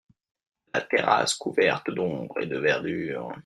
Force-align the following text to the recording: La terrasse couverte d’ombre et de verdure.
La 0.73 0.81
terrasse 0.81 1.35
couverte 1.37 1.91
d’ombre 1.91 2.39
et 2.41 2.47
de 2.47 2.57
verdure. 2.57 3.31